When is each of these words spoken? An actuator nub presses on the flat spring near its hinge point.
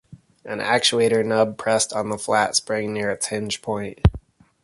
An 0.43 0.57
actuator 0.57 1.23
nub 1.23 1.59
presses 1.59 1.93
on 1.93 2.09
the 2.09 2.17
flat 2.17 2.55
spring 2.55 2.91
near 2.91 3.11
its 3.11 3.27
hinge 3.27 3.61
point. 3.61 3.99